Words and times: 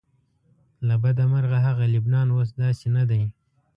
له 0.87 0.95
بده 1.03 1.23
مرغه 1.31 1.59
هغه 1.67 1.85
لبنان 1.95 2.27
اوس 2.35 2.49
داسې 2.61 2.87
نه 2.95 3.03
دی. 3.09 3.23